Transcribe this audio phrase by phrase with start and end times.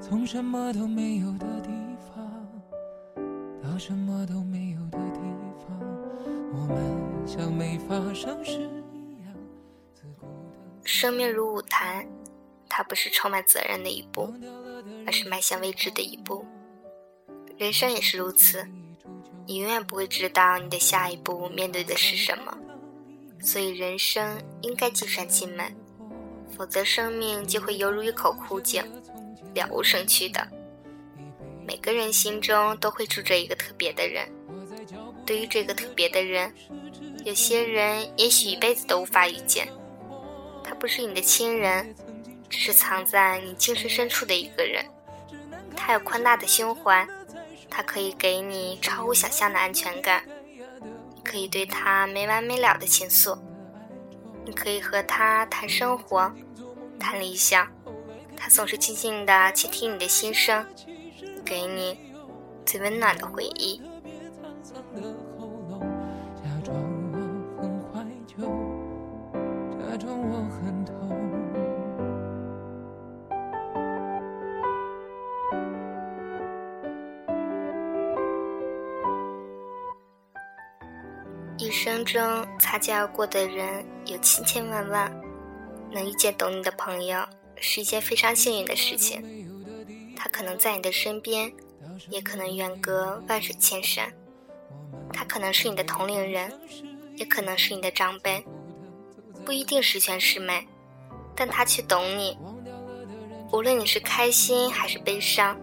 [0.00, 1.70] 从什么都没有的地
[2.06, 2.46] 方
[3.62, 5.20] 到什么都没有的地
[5.66, 5.78] 方，
[6.52, 9.34] 我们像没发生事一样。
[10.84, 12.06] 生命如舞台，
[12.68, 14.32] 它不是充满责任的一步，
[15.06, 16.44] 而是迈向未知的一步。
[17.58, 18.64] 人生也是如此，
[19.46, 22.56] 你永远不会知道你的下一步面对的是什么，
[23.40, 25.74] 所以人生应该尽善尽美，
[26.56, 28.84] 否则生命就会犹如一口枯井，
[29.56, 30.46] 了无生趣的。
[31.66, 34.28] 每个人心中都会住着一个特别的人，
[35.24, 36.54] 对于这个特别的人，
[37.24, 39.66] 有些人也许一辈子都无法遇见。
[40.62, 41.94] 他不是你的亲人，
[42.48, 44.84] 只是藏在你精神深处的一个人。
[45.76, 47.06] 他有宽大的胸怀，
[47.68, 50.22] 他可以给你超乎想象的安全感。
[51.14, 53.36] 你可以对他没完没了的倾诉，
[54.44, 56.32] 你可以和他谈生活，
[56.98, 57.66] 谈理想，
[58.36, 60.64] 他总是静静的倾听你的心声。
[61.44, 61.96] 给你
[62.64, 63.80] 最温暖的回忆。
[81.58, 82.20] 一生中
[82.58, 85.10] 擦肩而过的人有千千万万，
[85.92, 87.24] 能遇见懂你的朋友
[87.60, 89.22] 是一件非常幸运的事情。
[90.16, 91.52] 他可能在你的身边，
[92.10, 94.12] 也可能远隔万水千山。
[95.12, 96.52] 他可能是你的同龄人，
[97.16, 98.44] 也可能是你的长辈，
[99.44, 100.66] 不一定十全十美，
[101.34, 102.36] 但他却懂你。
[103.52, 105.58] 无论你是开心还是悲伤，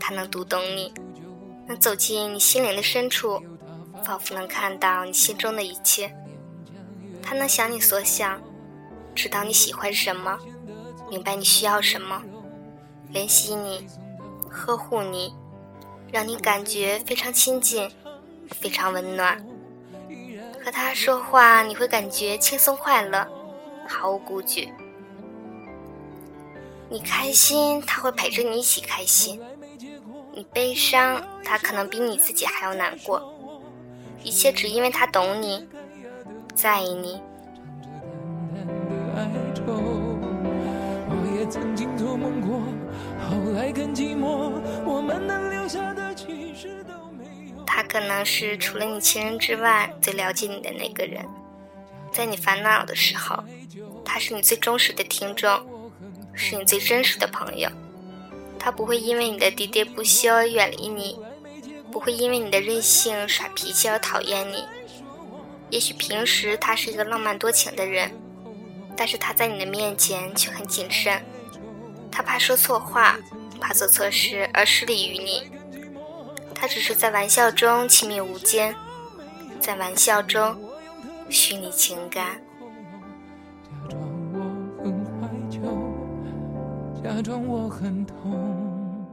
[0.00, 0.92] 他能读懂你，
[1.66, 3.40] 能走进你心灵的深处，
[4.04, 6.12] 仿佛能看到你心中的一切。
[7.22, 8.42] 他能想你所想，
[9.14, 10.36] 知道你喜欢什么，
[11.10, 12.22] 明白你需要什么。
[13.12, 13.86] 怜惜你，
[14.50, 15.32] 呵护你，
[16.10, 17.90] 让你感觉非常亲近，
[18.50, 19.44] 非常温暖。
[20.64, 23.28] 和他说话，你会感觉轻松快乐，
[23.86, 24.72] 毫无顾忌。
[26.88, 29.38] 你开心，他会陪着你一起开心；
[30.32, 33.32] 你悲伤，他可能比你自己还要难过。
[34.22, 35.68] 一切只因为他懂你，
[36.54, 37.20] 在意你。
[43.54, 44.50] 后来更寂寞。
[44.84, 46.84] 我们能留下的其实。
[47.64, 51.24] 他可能是除了你亲人之外最了解你的那个人，
[52.12, 53.44] 在你烦恼的时候，
[54.04, 55.64] 他是你最忠实的听众，
[56.32, 57.70] 是你最真实的朋友。
[58.58, 61.16] 他不会因为你的喋喋不休而远离你，
[61.92, 64.64] 不会因为你的任性耍脾气而讨厌你。
[65.70, 68.10] 也许平时他是一个浪漫多情的人，
[68.96, 71.24] 但是他在你的面前却很谨慎。
[72.10, 73.18] 他怕说错话，
[73.60, 75.50] 怕做错事而失礼于你。
[76.54, 78.74] 他只是在玩笑中亲密无间，
[79.60, 80.56] 在玩笑中
[81.28, 82.40] 虚拟情感。
[83.64, 84.00] 假装
[84.32, 84.38] 我
[84.82, 85.60] 很怀旧，
[87.02, 89.06] 假装我很痛，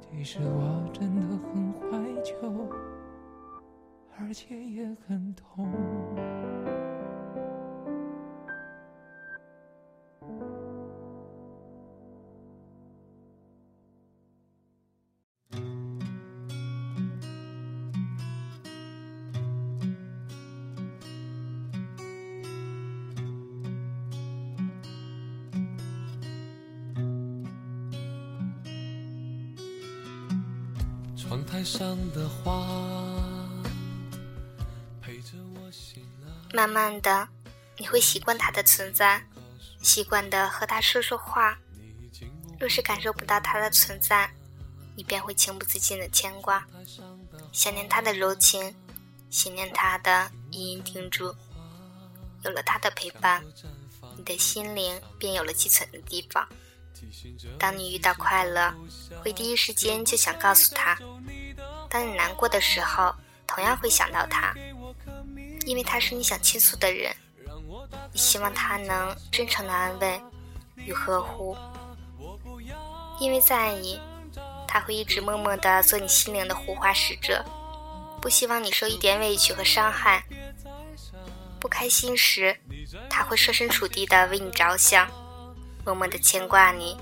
[0.00, 1.22] 其实我真的
[1.52, 2.34] 很怀旧，
[4.18, 5.70] 而且也很痛。
[31.50, 32.64] 台上的花
[36.52, 37.28] 慢慢的，
[37.76, 39.20] 你会习惯他的存在，
[39.82, 41.58] 习惯的和他说说话。
[42.60, 44.30] 若是感受不到他的存在，
[44.94, 46.64] 你便会情不自禁的牵挂，
[47.50, 48.72] 想念他的柔情，
[49.28, 51.34] 想念他的隐隐叮嘱。
[52.44, 53.44] 有了他的陪伴，
[54.16, 56.48] 你的心灵便有了寄存的地方。
[57.58, 58.72] 当你遇到快乐，
[59.22, 60.94] 会第一时间就想告诉他；
[61.90, 63.12] 当你难过的时候，
[63.46, 64.54] 同样会想到他，
[65.66, 67.14] 因为他是你想倾诉的人。
[68.12, 70.20] 你希望他能真诚的安慰
[70.76, 71.56] 与呵护，
[73.18, 74.00] 因为在意，
[74.66, 77.44] 他会一直默默的做你心灵的护花使者，
[78.20, 80.24] 不希望你受一点委屈和伤害。
[81.58, 82.56] 不开心时，
[83.08, 85.10] 他会设身处地的为你着想。
[85.84, 86.96] 默默的牵挂你，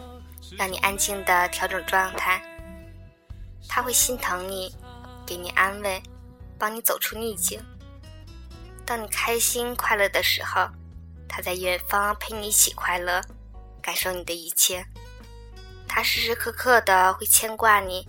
[0.56, 2.42] 让你安静的调整状态。
[3.78, 4.74] 他会心疼你，
[5.24, 6.02] 给你安慰，
[6.58, 7.62] 帮你走出逆境。
[8.84, 10.68] 当你开心快乐的时候，
[11.28, 13.22] 他在远方陪你一起快乐，
[13.80, 14.84] 感受你的一切。
[15.86, 18.08] 他时时刻刻的会牵挂你，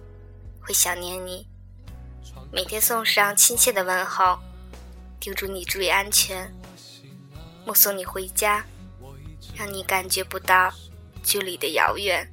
[0.60, 1.48] 会想念你，
[2.52, 4.40] 每天送上亲切的问候，
[5.20, 6.52] 叮嘱你注意安全，
[7.64, 8.66] 目送你回家，
[9.54, 10.74] 让你感觉不到
[11.22, 12.28] 距离的遥远。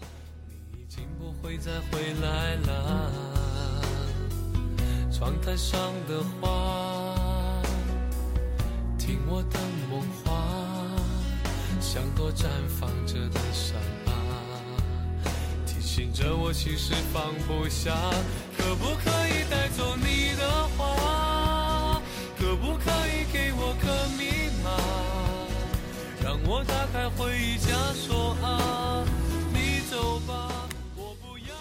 [5.18, 7.56] 窗台上的花，
[8.98, 9.58] 听我的
[9.88, 10.44] 梦话，
[11.80, 12.44] 像朵绽
[12.78, 14.12] 放着的伤疤，
[15.64, 17.94] 提醒着我其实放不下。
[18.58, 22.02] 可不可以带走你的话？
[22.38, 24.70] 可不可以给我个密码，
[26.22, 29.02] 让我打开回忆枷锁啊，
[29.50, 31.54] 你走吧，我不要。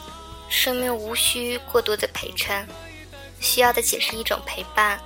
[0.50, 2.68] 生命无需过多的陪衬。
[3.40, 5.00] 需要的仅是一种陪伴，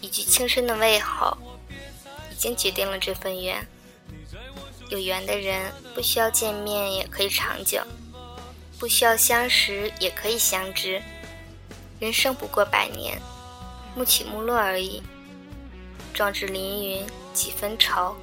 [0.00, 1.36] 一句轻声的问候，
[2.30, 3.66] 已经决定了这份缘。
[4.88, 7.80] 有缘的人不需要见面也可以长久，
[8.78, 11.00] 不需要相识也可以相知。
[12.00, 13.20] 人生不过百年，
[13.94, 15.02] 暮起暮落而已。
[16.12, 18.16] 壮志凌云几分愁，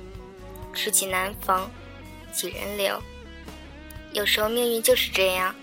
[0.73, 1.69] 知己难逢
[2.33, 3.01] 几人留。
[4.11, 5.55] 有时候命运就是这样，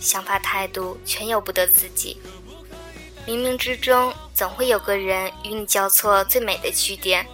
[0.00, 2.18] 想法态度全由不得自己。
[3.30, 7.24] 冥冥之中，总会有个人与你交错最美的句点，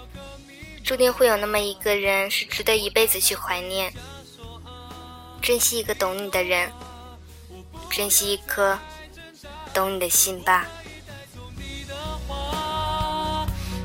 [0.84, 3.90] 注定会有那么一个人是值得一辈子去怀念。
[5.40, 6.70] 珍惜一个懂你的人，
[7.88, 8.78] 珍惜一颗
[9.72, 10.66] 懂你的心吧。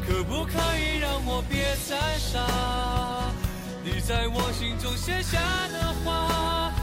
[0.06, 2.46] 可不可以让我别再傻？
[3.86, 6.74] 你在我心中写下的话，